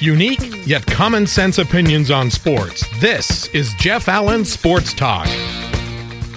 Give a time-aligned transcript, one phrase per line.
[0.00, 2.86] Unique yet common sense opinions on sports.
[3.00, 5.26] This is Jeff Allen Sports Talk.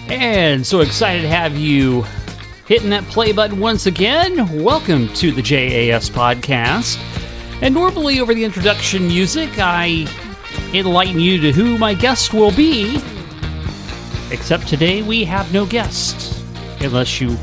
[0.10, 2.02] And so excited to have you
[2.68, 4.62] hitting that play button once again.
[4.62, 6.98] Welcome to the JAS podcast.
[7.62, 10.08] And normally, over the introduction music, I
[10.74, 13.02] enlighten you to who my guest will be.
[14.30, 16.44] Except today, we have no guest,
[16.82, 17.38] unless you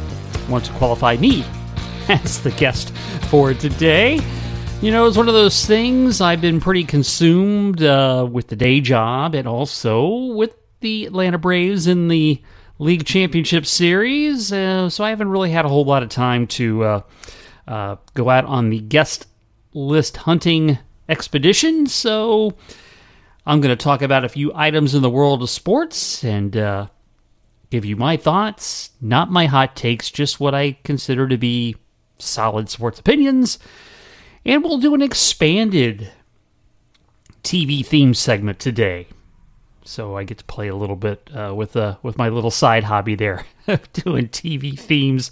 [0.51, 1.47] want to qualify me
[2.11, 2.91] as the guest
[3.31, 4.21] for today.
[4.83, 8.81] You know, it's one of those things I've been pretty consumed uh, with the day
[8.81, 12.41] job and also with the Atlanta Braves in the
[12.79, 14.51] League Championship Series.
[14.51, 17.03] Uh, so I haven't really had a whole lot of time to uh,
[17.69, 19.27] uh go out on the guest
[19.75, 20.79] list hunting
[21.11, 21.87] expedition.
[21.87, 22.55] So
[23.45, 26.87] I'm going to talk about a few items in the world of sports and uh,
[27.69, 31.77] give you my thoughts, not my hot takes, just what I consider to be
[32.19, 33.59] solid sports opinions
[34.45, 36.11] and we'll do an expanded
[37.43, 39.07] TV theme segment today.
[39.85, 42.85] So I get to play a little bit uh, with uh, with my little side
[42.85, 43.45] hobby there,
[43.93, 45.31] doing TV themes.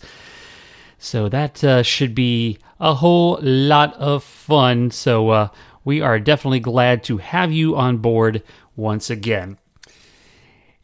[0.99, 4.91] So that uh, should be a whole lot of fun.
[4.91, 5.49] So uh,
[5.85, 8.43] we are definitely glad to have you on board
[8.75, 9.59] once again.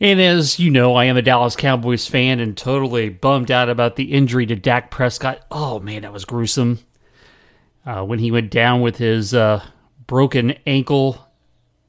[0.01, 3.97] And as you know, I am a Dallas Cowboys fan and totally bummed out about
[3.97, 5.41] the injury to Dak Prescott.
[5.51, 6.81] Oh man, that was gruesome
[7.87, 9.63] uh, when he went down with his uh,
[10.07, 11.19] broken ankle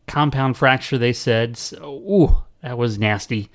[0.07, 0.97] compound fracture.
[0.97, 3.49] They said, so, "Ooh, that was nasty."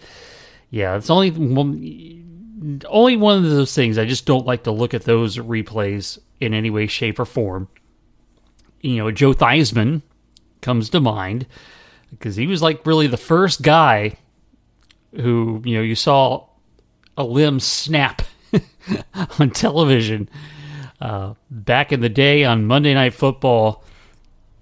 [0.70, 3.98] Yeah, it's only one, only one of those things.
[3.98, 7.68] I just don't like to look at those replays in any way, shape, or form.
[8.80, 10.02] You know, Joe Theismann
[10.62, 11.46] comes to mind
[12.10, 14.16] because he was like really the first guy
[15.14, 16.46] who you know you saw
[17.16, 18.22] a limb snap
[19.38, 20.28] on television
[21.00, 23.82] uh, back in the day on Monday Night Football,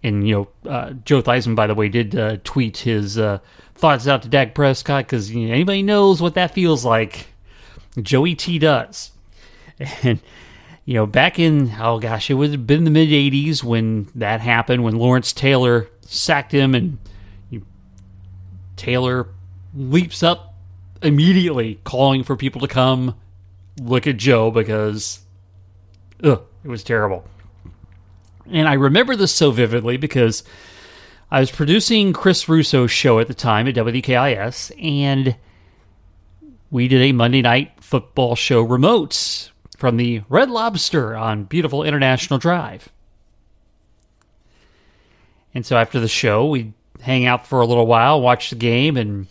[0.03, 3.39] and you know, uh, Joe Theismann, by the way, did uh, tweet his uh,
[3.75, 7.27] thoughts out to Dak Prescott because you know, anybody knows what that feels like.
[8.01, 9.11] Joey T does,
[10.03, 10.21] and
[10.85, 14.41] you know, back in oh gosh, it would have been the mid '80s when that
[14.41, 16.99] happened, when Lawrence Taylor sacked him, and
[17.51, 17.67] you,
[18.77, 19.29] Taylor
[19.75, 20.55] leaps up
[21.03, 23.17] immediately, calling for people to come
[23.81, 25.21] look at Joe because
[26.23, 27.25] Ugh, it was terrible.
[28.51, 30.43] And I remember this so vividly because
[31.31, 35.37] I was producing Chris Russo's show at the time at WKIS, and
[36.71, 42.39] we did a Monday night football show remotes from the Red Lobster on beautiful International
[42.39, 42.89] Drive.
[45.55, 48.97] And so after the show, we'd hang out for a little while, watch the game,
[48.97, 49.27] and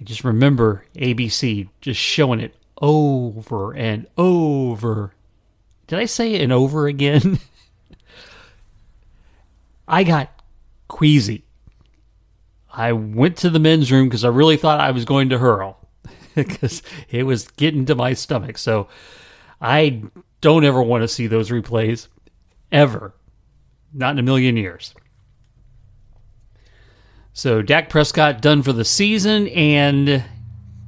[0.00, 5.12] I just remember ABC just showing it over and over
[5.88, 7.40] did I say it over again?
[9.88, 10.30] I got
[10.86, 11.44] queasy.
[12.72, 15.78] I went to the men's room because I really thought I was going to hurl
[16.34, 18.58] because it was getting to my stomach.
[18.58, 18.88] So
[19.60, 20.02] I
[20.42, 22.06] don't ever want to see those replays
[22.70, 23.14] ever.
[23.92, 24.94] Not in a million years.
[27.32, 30.22] So Dak Prescott done for the season, and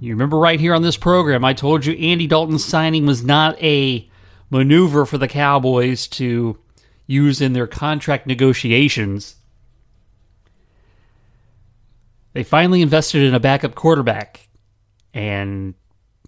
[0.01, 3.61] you remember right here on this program, I told you Andy Dalton's signing was not
[3.63, 4.10] a
[4.51, 6.59] maneuver for the Cowboys to
[7.07, 9.37] use in their contract negotiations.
[12.33, 14.49] They finally invested in a backup quarterback.
[15.13, 15.75] And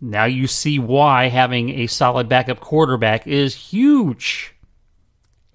[0.00, 4.54] now you see why having a solid backup quarterback is huge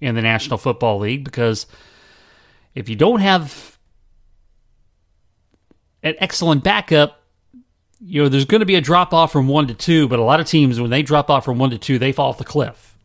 [0.00, 1.66] in the National Football League because
[2.74, 3.78] if you don't have
[6.02, 7.17] an excellent backup,
[8.00, 10.24] you know, there's going to be a drop off from one to two, but a
[10.24, 12.44] lot of teams, when they drop off from one to two, they fall off the
[12.44, 12.96] cliff.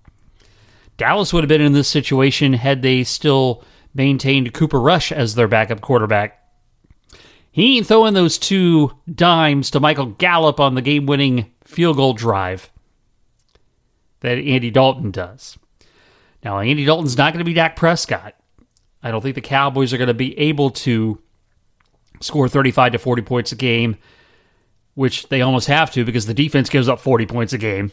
[0.98, 5.48] Dallas would have been in this situation had they still maintained Cooper Rush as their
[5.48, 6.40] backup quarterback.
[7.52, 12.14] He ain't throwing those two dimes to Michael Gallup on the game winning field goal
[12.14, 12.72] drive
[14.22, 15.58] that Andy Dalton does.
[16.44, 18.36] Now, Andy Dalton's not going to be Dak Prescott.
[19.01, 21.22] I don't think the Cowboys are going to be able to
[22.22, 23.98] score 35 to 40 points a game
[24.95, 27.92] which they almost have to because the defense gives up 40 points a game.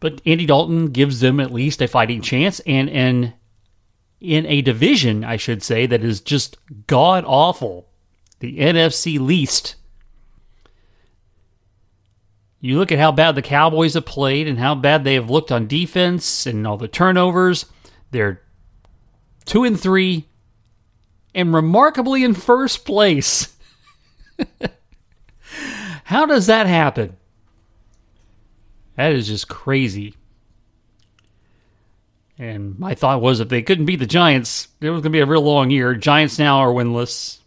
[0.00, 3.34] But Andy Dalton gives them at least a fighting chance and and
[4.20, 6.56] in a division, I should say, that is just
[6.86, 7.88] god awful.
[8.40, 9.76] The NFC least.
[12.60, 15.52] You look at how bad the Cowboys have played and how bad they have looked
[15.52, 17.66] on defense and all the turnovers.
[18.10, 18.42] They're
[19.44, 20.26] two and three
[21.34, 23.56] and remarkably in first place.
[26.04, 27.16] How does that happen?
[28.96, 30.14] That is just crazy.
[32.38, 35.20] And my thought was if they couldn't beat the Giants, it was going to be
[35.20, 35.94] a real long year.
[35.94, 37.38] Giants now are winless.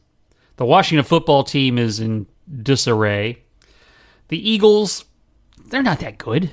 [0.57, 2.27] The Washington football team is in
[2.61, 3.41] disarray.
[4.27, 5.05] The Eagles,
[5.67, 6.51] they're not that good.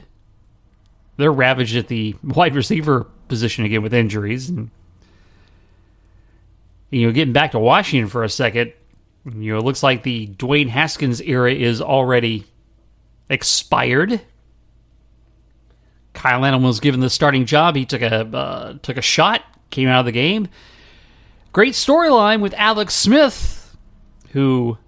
[1.16, 4.48] They're ravaged at the wide receiver position again with injuries.
[4.48, 4.70] And,
[6.90, 8.72] you know, getting back to Washington for a second,
[9.34, 12.46] you know, it looks like the Dwayne Haskins era is already
[13.28, 14.20] expired.
[16.14, 17.76] Kyle Allen was given the starting job.
[17.76, 20.48] He took a uh, took a shot, came out of the game.
[21.52, 23.76] Great storyline with Alex Smith,
[24.32, 24.78] who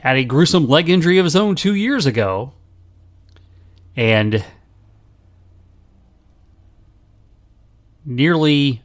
[0.00, 2.52] had a gruesome leg injury of his own two years ago,
[3.96, 4.44] and
[8.04, 8.82] nearly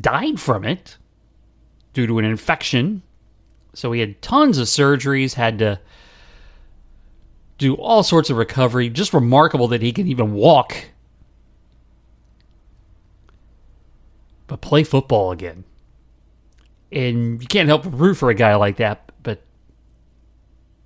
[0.00, 0.96] died from it
[1.94, 3.02] due to an infection.
[3.72, 5.80] So he had tons of surgeries, had to
[7.56, 8.90] do all sorts of recovery.
[8.90, 10.76] Just remarkable that he can even walk.
[14.46, 15.64] But play football again.
[16.92, 19.42] And you can't help but root for a guy like that, but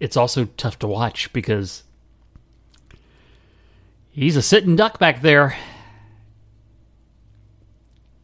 [0.00, 1.82] it's also tough to watch because
[4.11, 5.56] he's a sitting duck back there.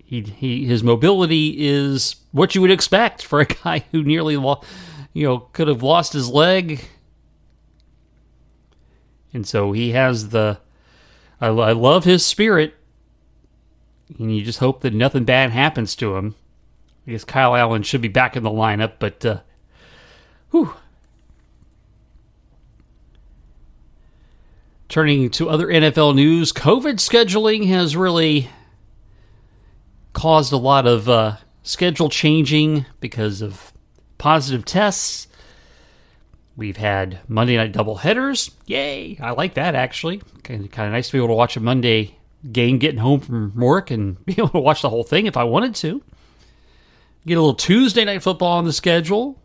[0.05, 5.27] He, he his mobility is what you would expect for a guy who nearly you
[5.27, 6.85] know could have lost his leg
[9.35, 10.59] and so he has the.
[11.41, 12.75] I, I love his spirit.
[14.19, 16.37] And you just hope that nothing bad happens to him.
[17.07, 19.27] I guess Kyle Allen should be back in the lineup, but.
[19.27, 19.41] Uh,
[20.53, 20.73] whew.
[24.89, 28.49] Turning to other NFL news, COVID scheduling has really
[30.15, 33.73] caused a lot of uh, schedule changing because of
[34.17, 35.29] positive tests
[36.57, 38.53] We've had Monday night double headers.
[38.67, 39.19] Yay!
[39.21, 40.23] I like that actually.
[40.45, 42.17] Kind of, kind of nice to be able to watch a Monday
[42.53, 45.45] game getting home from work and be able to watch the whole thing if I
[45.45, 46.03] wanted to.
[47.27, 49.41] Get a little Tuesday night football on the schedule.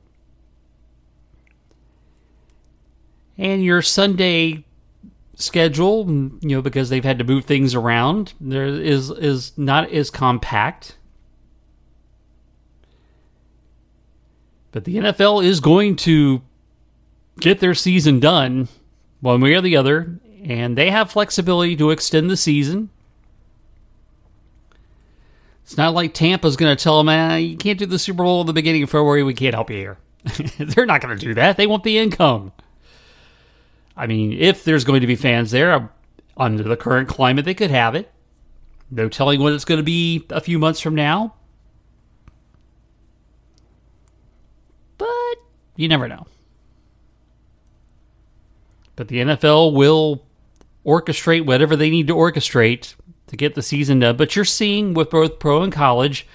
[3.37, 4.65] And your Sunday
[5.39, 6.05] schedule,
[6.41, 10.97] you know, because they've had to move things around, there is is not as compact.
[14.71, 16.43] But the NFL is going to
[17.39, 18.67] get their season done
[19.21, 22.89] one way or the other, and they have flexibility to extend the season.
[25.63, 28.41] It's not like Tampa's going to tell them, ah, you can't do the Super Bowl
[28.41, 29.97] in the beginning of February, we can't help you here.
[30.59, 31.57] They're not going to do that.
[31.57, 32.51] They want the income.
[33.99, 35.87] I mean, if there's going to be fans there, uh,
[36.37, 38.09] under the current climate, they could have it.
[38.89, 41.35] No telling what it's going to be a few months from now.
[44.97, 45.35] But
[45.75, 46.25] you never know.
[48.95, 50.23] But the NFL will
[50.85, 52.95] orchestrate whatever they need to orchestrate
[53.27, 54.15] to get the season done.
[54.15, 56.25] But you're seeing with both pro and college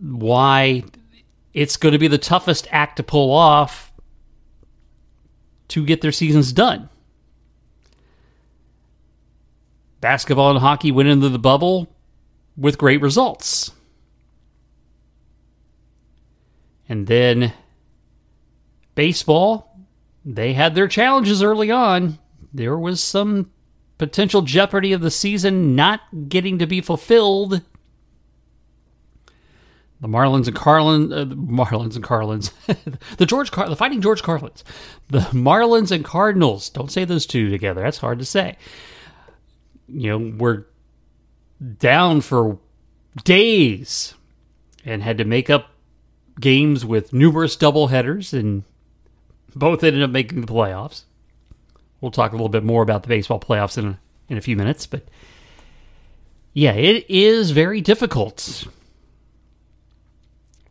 [0.00, 0.82] why
[1.52, 3.92] it's going to be the toughest act to pull off
[5.68, 6.88] to get their seasons done.
[10.00, 11.88] Basketball and hockey went into the bubble
[12.56, 13.72] with great results.
[16.88, 17.52] And then
[18.94, 19.74] baseball
[20.24, 22.18] they had their challenges early on.
[22.52, 23.50] There was some
[23.98, 27.60] potential jeopardy of the season not getting to be fulfilled.
[30.00, 32.52] The Marlins and Carlin, uh, the Marlins and Carlins,
[33.16, 34.64] the George, Car- the Fighting George Carlins,
[35.08, 36.68] the Marlins and Cardinals.
[36.68, 37.80] Don't say those two together.
[37.80, 38.56] That's hard to say.
[39.88, 40.64] You know, we're
[41.78, 42.58] down for
[43.22, 44.14] days
[44.84, 45.70] and had to make up
[46.40, 48.64] games with numerous doubleheaders and
[49.54, 51.04] both ended up making the playoffs.
[52.00, 53.98] We'll talk a little bit more about the baseball playoffs in a,
[54.28, 55.06] in a few minutes, but
[56.52, 58.66] yeah, it is very difficult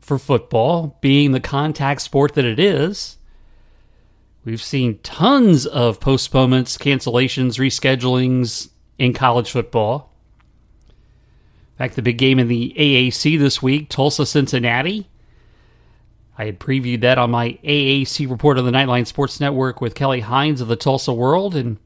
[0.04, 3.18] for football, being the contact sport that it is.
[4.44, 8.70] We've seen tons of postponements, cancellations, reschedulings
[9.00, 10.14] in college football.
[10.90, 15.08] In fact, the big game in the AAC this week, Tulsa Cincinnati.
[16.38, 20.20] I had previewed that on my AAC report on the Nightline Sports Network with Kelly
[20.20, 21.78] Hines of the Tulsa World, and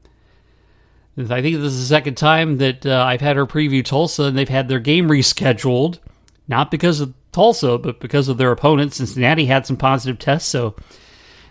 [1.16, 4.36] I think this is the second time that uh, I've had her preview Tulsa, and
[4.36, 6.00] they've had their game rescheduled,
[6.48, 8.94] not because of Tulsa, but because of their opponent.
[8.94, 10.74] Cincinnati had some positive tests, so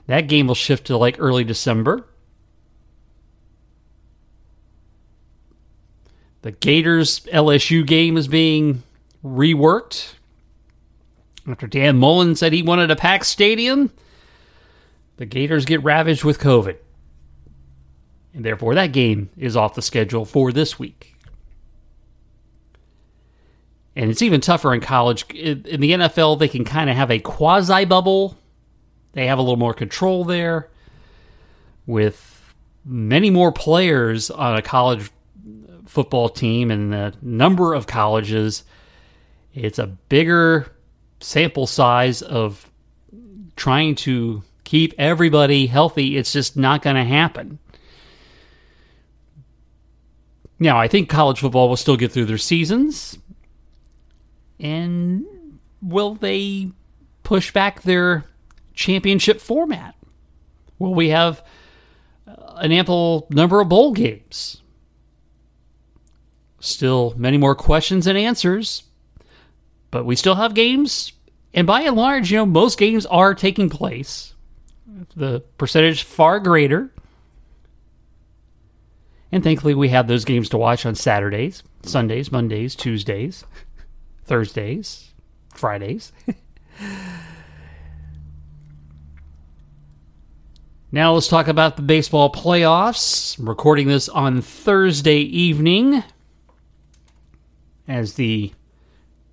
[0.07, 2.05] that game will shift to like early December.
[6.41, 8.83] The Gators LSU game is being
[9.23, 10.13] reworked
[11.47, 13.91] after Dan Mullen said he wanted a packed stadium,
[15.17, 16.77] the Gators get ravaged with COVID.
[18.33, 21.15] And therefore, that game is off the schedule for this week.
[23.97, 25.27] And it's even tougher in college.
[25.31, 28.37] In the NFL, they can kind of have a quasi bubble.
[29.13, 30.69] They have a little more control there
[31.87, 32.53] with
[32.85, 35.09] many more players on a college
[35.87, 38.63] football team and the number of colleges.
[39.55, 40.71] It's a bigger
[41.19, 42.71] sample size of
[43.55, 46.17] trying to keep everybody healthy.
[46.17, 47.57] It's just not going to happen.
[50.59, 53.17] Now, I think college football will still get through their seasons.
[54.59, 55.25] And
[55.81, 56.71] will they
[57.23, 58.25] push back their
[58.73, 59.95] championship format?
[60.79, 61.43] Will we have
[62.27, 64.61] uh, an ample number of bowl games?
[66.59, 68.83] Still many more questions and answers,
[69.91, 71.13] but we still have games.
[71.53, 74.33] And by and large, you know, most games are taking place.
[75.15, 76.91] The percentage far greater.
[79.31, 83.43] And thankfully, we have those games to watch on Saturdays, Sundays, Mondays, Tuesdays,
[84.27, 85.13] Thursdays,
[85.53, 86.11] Fridays.
[90.91, 93.39] now, let's talk about the baseball playoffs.
[93.39, 96.03] I'm recording this on Thursday evening
[97.87, 98.51] as the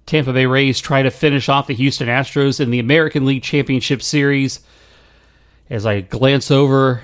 [0.07, 4.01] Tampa Bay Rays try to finish off the Houston Astros in the American League Championship
[4.01, 4.61] Series.
[5.69, 7.03] As I glance over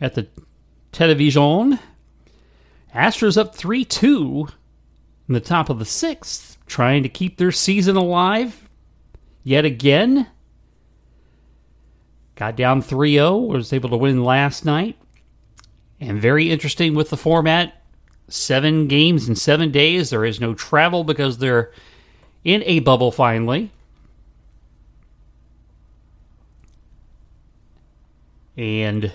[0.00, 0.28] at the
[0.92, 1.80] television,
[2.94, 4.46] Astros up 3 2
[5.28, 8.68] in the top of the sixth, trying to keep their season alive
[9.42, 10.28] yet again.
[12.34, 14.98] Got down 3 0, was able to win last night.
[16.00, 17.74] And very interesting with the format
[18.28, 20.10] seven games in seven days.
[20.10, 21.72] There is no travel because they're
[22.42, 23.70] in a bubble finally.
[28.56, 29.12] And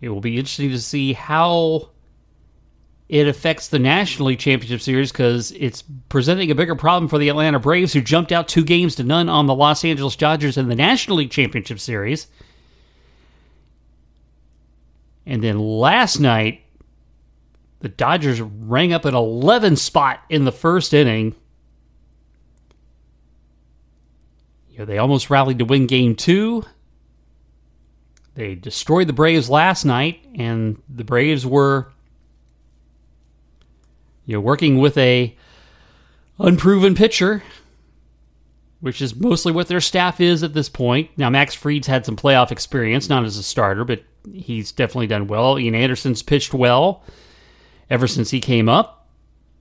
[0.00, 1.90] it will be interesting to see how
[3.08, 7.30] it affects the National League Championship Series because it's presenting a bigger problem for the
[7.30, 10.68] Atlanta Braves, who jumped out two games to none on the Los Angeles Dodgers in
[10.68, 12.26] the National League Championship Series.
[15.24, 16.62] And then last night,
[17.80, 21.34] the Dodgers rang up an 11 spot in the first inning.
[24.70, 26.64] You know, they almost rallied to win game two.
[28.34, 31.90] They destroyed the Braves last night, and the Braves were
[34.28, 35.34] you know, working with a
[36.38, 37.42] unproven pitcher,
[38.80, 41.10] which is mostly what their staff is at this point.
[41.16, 45.28] Now, Max Fried's had some playoff experience, not as a starter, but he's definitely done
[45.28, 45.58] well.
[45.58, 47.02] Ian Anderson's pitched well
[47.88, 49.08] ever since he came up.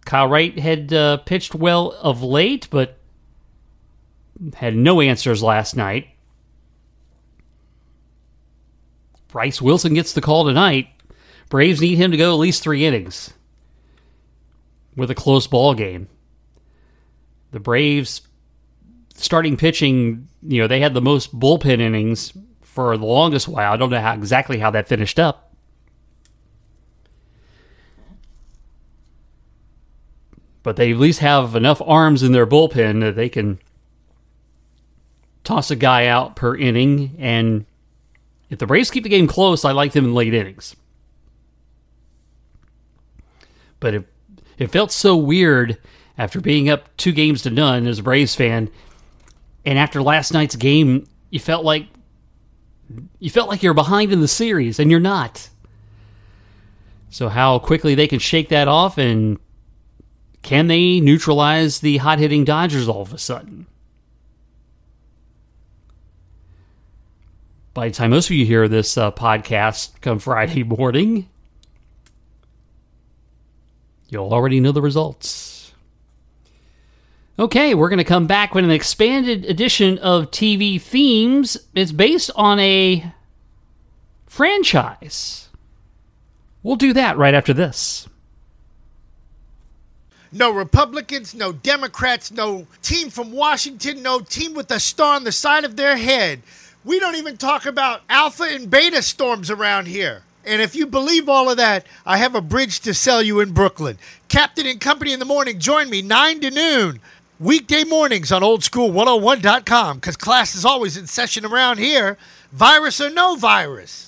[0.03, 2.97] Kyle Wright had uh, pitched well of late, but
[4.53, 6.09] had no answers last night.
[9.29, 10.89] Bryce Wilson gets the call tonight.
[11.47, 13.33] Braves need him to go at least three innings
[14.97, 16.09] with a close ball game.
[17.51, 18.23] The Braves
[19.13, 23.71] starting pitching, you know, they had the most bullpen innings for the longest while.
[23.71, 25.55] I don't know how exactly how that finished up.
[30.63, 33.59] But they at least have enough arms in their bullpen that they can
[35.45, 37.15] toss a guy out per inning.
[37.19, 37.65] And
[38.49, 40.75] if the Braves keep the game close, I like them in late innings.
[43.79, 44.07] But it,
[44.57, 45.77] it felt so weird
[46.17, 48.69] after being up two games to none as a Braves fan.
[49.65, 51.87] And after last night's game, you felt like
[53.19, 55.49] you felt like you're behind in the series, and you're not.
[57.09, 59.37] So, how quickly they can shake that off, and
[60.41, 63.67] can they neutralize the hot hitting Dodgers all of a sudden?
[67.73, 71.29] By the time most of you hear this uh, podcast come Friday morning,
[74.09, 75.73] you'll already know the results.
[77.39, 81.55] Okay, we're going to come back with an expanded edition of TV themes.
[81.75, 83.13] It's based on a
[84.25, 85.49] franchise.
[86.63, 88.07] We'll do that right after this.
[90.31, 95.31] No Republicans, no Democrats, no team from Washington, no team with a star on the
[95.31, 96.41] side of their head.
[96.83, 100.23] We don't even talk about alpha and beta storms around here.
[100.47, 103.51] And if you believe all of that, I have a bridge to sell you in
[103.51, 103.97] Brooklyn.
[104.29, 107.01] Captain and Company in the morning, join me 9 to noon
[107.39, 112.17] Weekday mornings on oldschool101.com because class is always in session around here,
[112.51, 114.06] virus or no virus.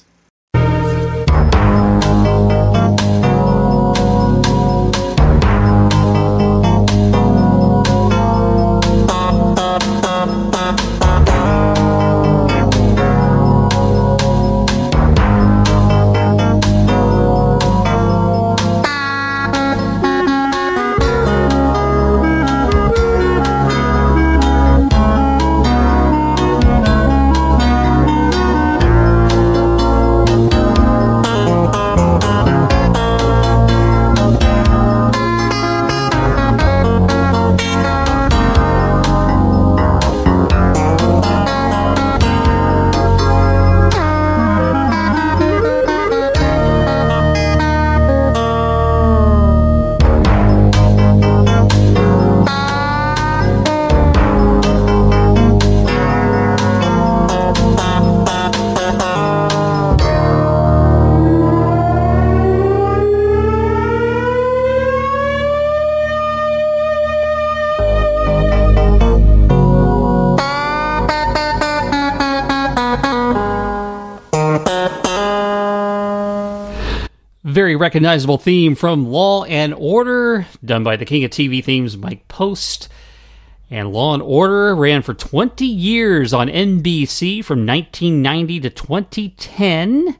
[77.49, 82.27] Very recognizable theme from Law and Order, done by the king of TV themes, Mike
[82.27, 82.89] Post.
[83.71, 90.17] And Law and Order ran for 20 years on NBC from 1990 to 2010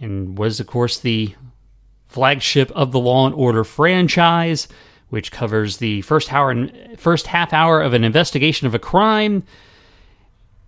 [0.00, 1.34] and was, of course, the
[2.06, 4.68] flagship of the Law and Order franchise,
[5.08, 9.42] which covers the first hour first half hour of an investigation of a crime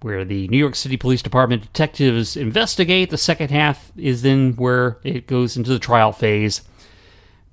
[0.00, 3.10] where the New York City Police Department detectives investigate.
[3.10, 6.62] The second half is then where it goes into the trial phase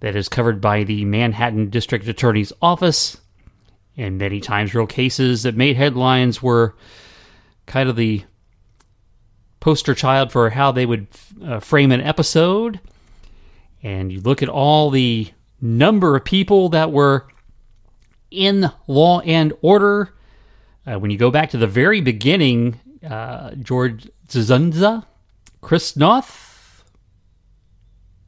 [0.02, 3.18] that is covered by the Manhattan District Attorney's Office.
[3.96, 6.76] And many times, real cases that made headlines were
[7.66, 8.24] kind of the
[9.60, 11.08] poster child for how they would
[11.42, 12.82] uh, frame an episode.
[13.82, 15.32] And you look at all the
[15.62, 17.28] number of people that were
[18.30, 20.14] in Law and Order
[20.86, 25.06] uh, when you go back to the very beginning, uh, George Dzundza,
[25.62, 26.84] Chris Noth,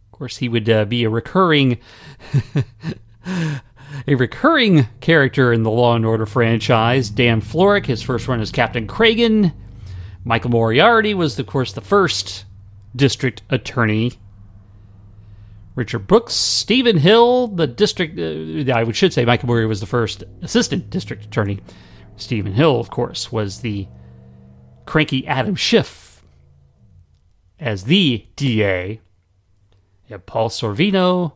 [0.05, 1.77] of course, he would uh, be a recurring.
[4.07, 7.09] a recurring character in the Law and Order franchise.
[7.09, 9.53] Dan Florek, his first run as Captain Cragen.
[10.23, 12.45] Michael Moriarty was, of course, the first
[12.95, 14.13] district attorney.
[15.75, 18.17] Richard Brooks, Stephen Hill, the district.
[18.17, 21.59] Uh, I should say Michael Moriarty was the first assistant district attorney.
[22.17, 23.87] Stephen Hill, of course, was the
[24.85, 26.23] cranky Adam Schiff
[27.59, 29.01] as the DA.
[30.07, 31.33] You have Paul Sorvino.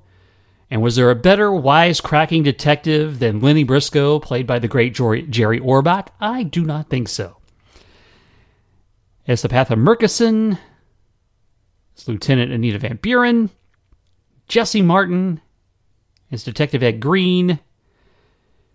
[0.71, 5.59] And was there a better wisecracking detective than Lenny Briscoe, played by the great Jerry
[5.59, 6.09] Orbach?
[6.21, 7.37] I do not think so.
[9.27, 9.43] S.
[9.43, 10.59] Epatha Merkerson,
[11.97, 13.49] as Lieutenant Anita Van Buren,
[14.47, 15.41] Jesse Martin
[16.31, 17.59] as Detective Ed Green,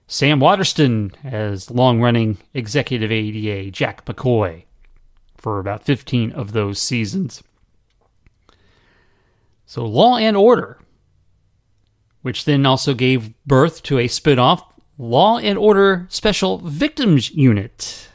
[0.07, 4.65] Sam Waterston as long running executive ADA Jack McCoy
[5.37, 7.43] for about 15 of those seasons.
[9.67, 10.79] So, Law and Order,
[12.23, 14.63] which then also gave birth to a spin off
[14.99, 18.09] Law and Order Special Victims Unit.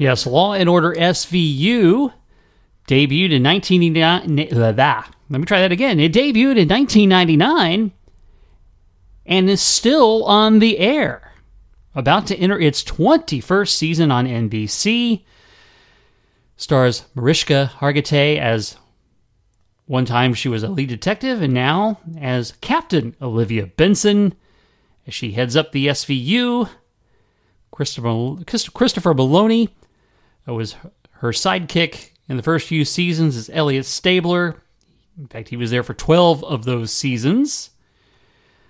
[0.00, 2.10] Yes, Law and Order SVU
[2.88, 4.50] debuted in 1999.
[4.50, 6.00] Uh, let me try that again.
[6.00, 7.92] It debuted in 1999
[9.26, 11.34] and is still on the air.
[11.94, 15.22] About to enter its 21st season on NBC.
[16.56, 18.78] Stars Mariska Hargitay as
[19.84, 24.34] one time she was a lead detective, and now as Captain Olivia Benson
[25.06, 26.70] as she heads up the SVU.
[27.70, 29.70] Christopher, Christopher Meloni it
[30.46, 30.76] was
[31.12, 34.62] her sidekick in the first few seasons is Elliot Stabler.
[35.18, 37.70] In fact, he was there for 12 of those seasons.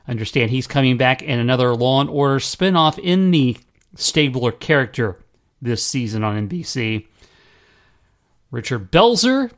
[0.09, 3.57] Understand he's coming back in another Law and Order spinoff in the
[3.95, 5.19] Stabler character
[5.63, 7.07] this season on NBC.
[8.51, 9.53] Richard Belzer,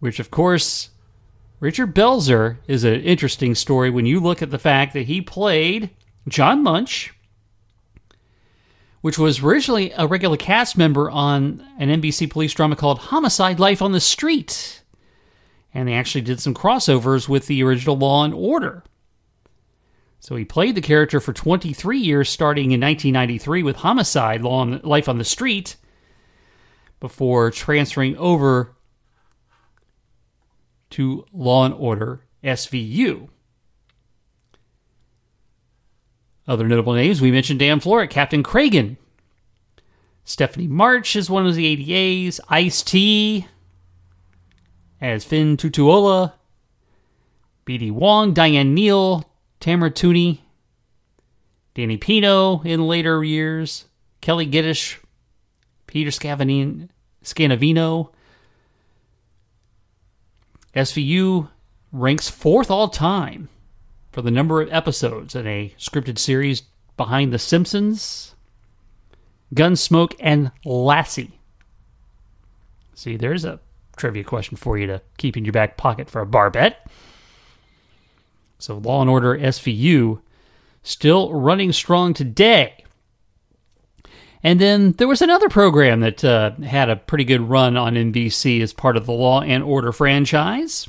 [0.00, 0.90] which of course,
[1.60, 5.90] Richard Belzer is an interesting story when you look at the fact that he played
[6.28, 7.14] John Munch
[9.00, 13.80] which was originally a regular cast member on an NBC police drama called Homicide Life
[13.80, 14.82] on the Street.
[15.72, 18.82] And they actually did some crossovers with the original Law and Order.
[20.20, 25.08] So he played the character for 23 years, starting in 1993 with Homicide Law Life
[25.08, 25.76] on the Street,
[27.00, 28.74] before transferring over
[30.90, 33.28] to Law and Order SVU.
[36.48, 38.96] Other notable names we mentioned Dan Florek, Captain Cragen.
[40.24, 42.40] Stephanie March is one of the ADAs.
[42.48, 43.46] Ice T
[44.98, 46.32] as Finn Tutuola.
[47.66, 49.30] BD Wong, Diane Neal,
[49.60, 50.38] Tamara Tunie,
[51.74, 53.84] Danny Pino in later years,
[54.22, 54.98] Kelli Giddish,
[55.86, 58.08] Peter Scanavino,
[60.74, 61.48] SVU
[61.92, 63.50] ranks fourth all time
[64.12, 66.62] for the number of episodes in a scripted series
[66.96, 68.34] behind The Simpsons,
[69.54, 71.38] Gunsmoke, and Lassie.
[72.94, 73.60] See, there's a
[73.96, 76.86] trivia question for you to keep in your back pocket for a bar bet.
[78.58, 80.20] So, Law and Order SVU
[80.82, 82.84] still running strong today.
[84.42, 88.62] And then there was another program that uh, had a pretty good run on NBC
[88.62, 90.88] as part of the Law and Order franchise.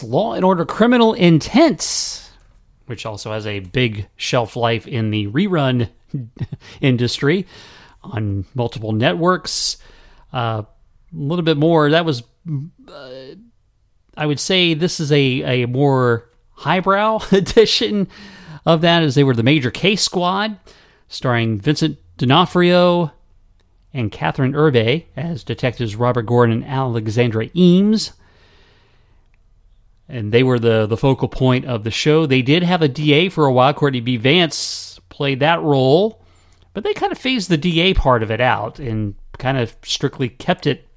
[0.00, 2.30] Law and Order Criminal Intent,
[2.86, 5.88] which also has a big shelf life in the rerun
[6.80, 7.46] industry
[8.02, 9.78] on multiple networks.
[10.32, 10.62] Uh,
[11.12, 11.90] a little bit more.
[11.90, 12.22] That was,
[12.88, 13.10] uh,
[14.16, 18.08] I would say, this is a, a more highbrow edition
[18.64, 20.58] of that, as they were the Major Case Squad,
[21.08, 23.12] starring Vincent D'Onofrio
[23.92, 28.12] and Kathryn Erbe as detectives Robert Gordon and Alexandra Eames
[30.08, 32.26] and they were the the focal point of the show.
[32.26, 33.74] They did have a DA for a while.
[33.74, 34.16] Courtney B.
[34.16, 36.22] Vance played that role,
[36.74, 40.28] but they kind of phased the DA part of it out and kind of strictly
[40.28, 40.88] kept it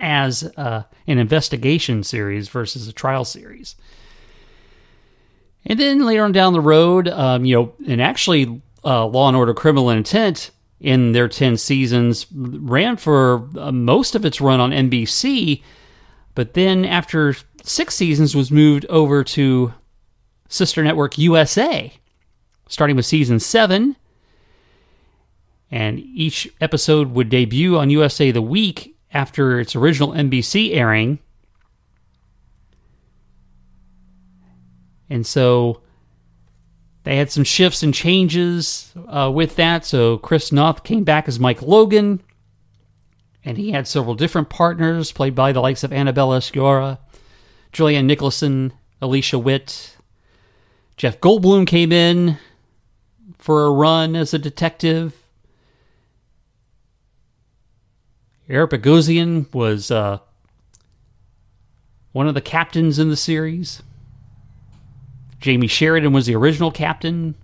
[0.00, 3.76] as uh, an investigation series versus a trial series.
[5.64, 9.36] And then later on down the road, um, you know, and actually, uh, Law and
[9.36, 10.50] Order: Criminal Intent
[10.80, 15.62] in their ten seasons ran for uh, most of its run on NBC,
[16.34, 19.72] but then after six seasons was moved over to
[20.48, 21.92] Sister Network USA,
[22.68, 23.96] starting with season seven.
[25.70, 31.18] And each episode would debut on USA the week after its original NBC airing.
[35.08, 35.80] And so
[37.04, 39.84] they had some shifts and changes uh, with that.
[39.84, 42.22] So Chris Noth came back as Mike Logan,
[43.44, 46.98] and he had several different partners played by the likes of Annabella Sciorra
[47.72, 49.96] Julianne Nicholson, Alicia Witt.
[50.96, 52.38] Jeff Goldblum came in
[53.38, 55.16] for a run as a detective.
[58.48, 60.18] Eric Bogosian was uh,
[62.12, 63.82] one of the captains in the series.
[65.40, 67.34] Jamey Sheridan was the original captain.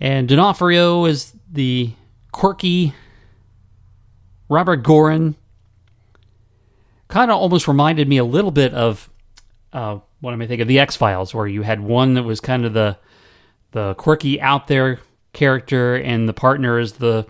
[0.00, 1.92] And D'Onofrio is the
[2.30, 2.94] quirky
[4.48, 5.34] Robert Goren
[7.08, 9.10] kind of almost reminded me a little bit of
[9.72, 12.40] uh, what am I thinking of the X Files, where you had one that was
[12.40, 12.96] kind of the
[13.72, 15.00] the quirky out there
[15.32, 17.26] character, and the partner is the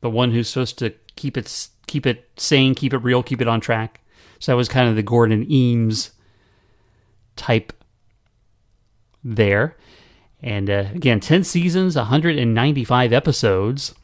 [0.00, 3.48] the one who's supposed to keep it keep it sane, keep it real, keep it
[3.48, 4.00] on track.
[4.38, 6.12] So that was kind of the Gordon Eames
[7.34, 7.72] type
[9.24, 9.76] there.
[10.40, 13.94] And uh, again, 10 seasons, 195 episodes.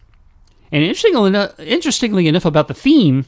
[0.73, 3.27] And interestingly enough, interestingly enough about the theme,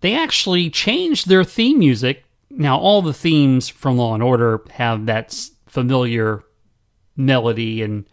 [0.00, 2.24] they actually changed their theme music.
[2.50, 6.42] Now, all the themes from Law and Order have that familiar
[7.16, 8.06] melody, and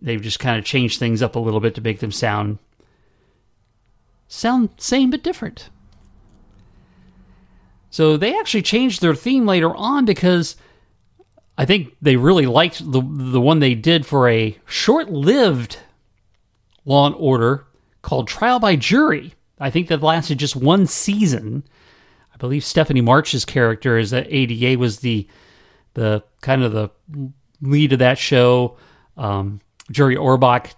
[0.00, 2.58] they've just kind of changed things up a little bit to make them sound
[4.26, 5.68] sound same but different.
[7.90, 10.56] So they actually changed their theme later on because
[11.58, 15.78] I think they really liked the the one they did for a short-lived
[16.84, 17.66] Law and Order
[18.00, 19.34] called Trial by Jury.
[19.62, 21.62] I think that lasted just one season.
[22.34, 25.28] I believe Stephanie March's character is that ADA was the
[25.94, 26.90] the kind of the
[27.60, 28.76] lead of that show.
[29.16, 30.74] Um, Jerry Orbach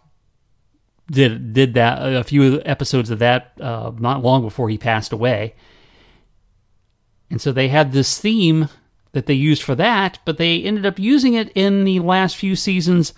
[1.11, 5.55] did did that a few episodes of that uh, not long before he passed away.
[7.31, 8.69] And so they had this theme
[9.13, 12.55] that they used for that, but they ended up using it in the last few
[12.55, 13.15] seasons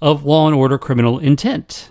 [0.00, 1.90] of Law and Order Criminal Intent.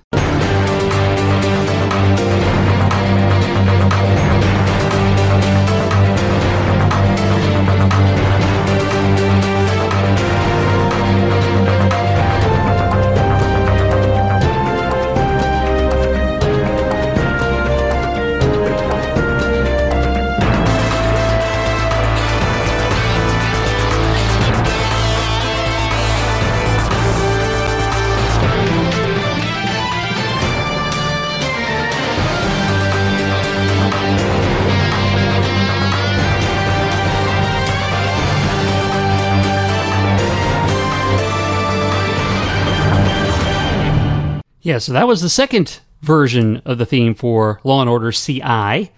[44.69, 48.91] Yeah, so that was the second version of the theme for Law and Order CI.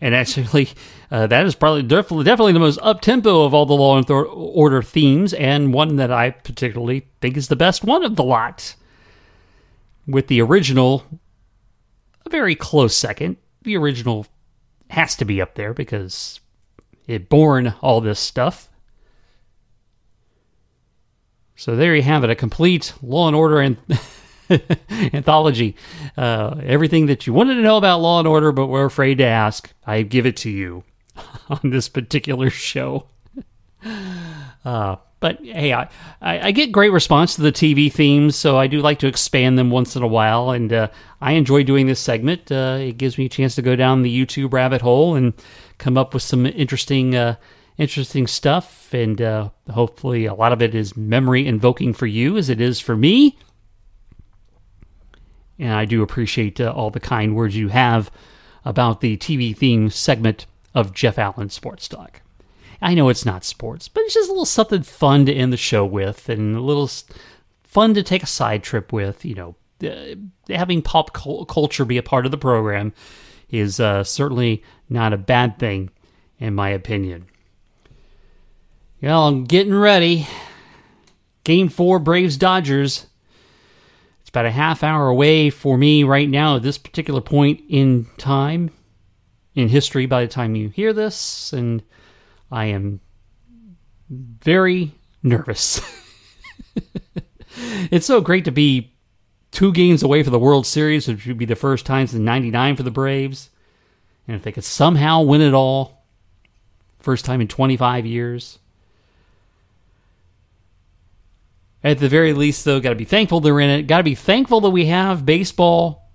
[0.00, 0.70] And actually,
[1.12, 4.10] uh, that is probably definitely, definitely the most up tempo of all the Law and
[4.10, 8.74] Order themes, and one that I particularly think is the best one of the lot.
[10.04, 11.04] With the original,
[12.26, 13.36] a very close second.
[13.62, 14.26] The original
[14.90, 16.40] has to be up there because
[17.06, 18.68] it born all this stuff.
[21.54, 23.76] So there you have it, a complete Law and Order and
[24.90, 25.76] anthology.
[26.16, 29.24] Uh, everything that you wanted to know about Law and Order, but were afraid to
[29.24, 30.84] ask, I give it to you
[31.48, 33.06] on this particular show.
[34.64, 35.88] Uh, but hey, I,
[36.20, 39.70] I, get great response to the TV themes, so I do like to expand them
[39.70, 40.88] once in a while, and uh,
[41.20, 42.50] I enjoy doing this segment.
[42.50, 45.34] Uh, it gives me a chance to go down the YouTube rabbit hole and
[45.78, 47.36] come up with some interesting, uh,
[47.78, 52.50] interesting stuff, and uh, hopefully a lot of it is memory invoking for you, as
[52.50, 53.38] it is for me.
[55.58, 58.10] And I do appreciate uh, all the kind words you have
[58.64, 62.22] about the TV theme segment of Jeff Allen Sports Talk.
[62.82, 65.56] I know it's not sports, but it's just a little something fun to end the
[65.56, 66.90] show with and a little
[67.62, 69.24] fun to take a side trip with.
[69.24, 70.16] You know, uh,
[70.48, 72.92] having pop culture be a part of the program
[73.48, 75.90] is uh, certainly not a bad thing,
[76.38, 77.26] in my opinion.
[79.00, 80.26] Well, I'm getting ready.
[81.44, 83.06] Game four, Braves Dodgers
[84.34, 88.68] about a half hour away for me right now at this particular point in time
[89.54, 91.80] in history by the time you hear this, and
[92.50, 92.98] I am
[94.10, 94.90] very
[95.22, 95.80] nervous.
[97.92, 98.92] it's so great to be
[99.52, 102.74] two games away for the World Series, which would be the first time since 99
[102.74, 103.50] for the Braves.
[104.26, 106.04] And if they could somehow win it all,
[106.98, 108.58] first time in 25 years.
[111.84, 113.82] At the very least, though, got to be thankful they're in it.
[113.82, 116.10] Got to be thankful that we have baseball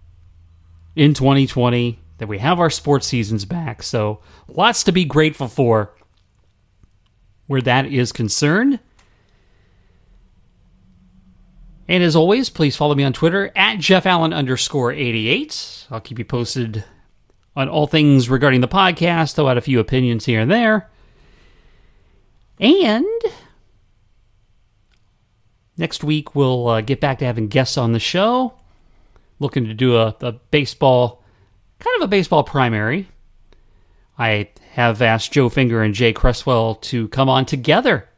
[0.95, 3.84] in 2020, that we have our sports seasons back.
[3.84, 5.93] So, lots to be grateful for
[7.45, 8.79] where that is concerned.
[11.88, 15.88] And as always, please follow me on Twitter at Jeff Allen underscore 88.
[15.91, 16.84] I'll keep you posted
[17.55, 20.89] on all things regarding the podcast, throw out a few opinions here and there.
[22.60, 23.05] And
[25.80, 28.54] Next week, we'll uh, get back to having guests on the show.
[29.39, 31.24] Looking to do a, a baseball,
[31.80, 33.08] kind of a baseball primary.
[34.18, 38.10] I have asked Joe Finger and Jay Cresswell to come on together.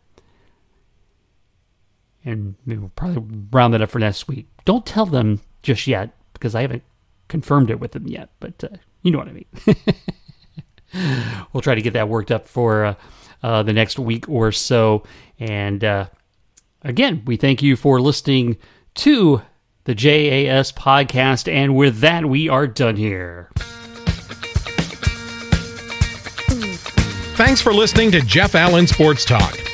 [2.26, 4.48] And we'll probably round that up for next week.
[4.66, 6.82] Don't tell them just yet because I haven't
[7.28, 9.46] confirmed it with them yet, but uh, you know what I mean.
[11.54, 12.96] we'll try to get that worked up for uh,
[13.44, 15.04] uh, the next week or so.
[15.38, 16.08] And uh,
[16.84, 18.58] Again, we thank you for listening
[18.96, 19.42] to
[19.84, 21.52] the JAS podcast.
[21.52, 23.50] And with that, we are done here.
[27.36, 29.58] Thanks for listening to Jeff Allen Sports Talk.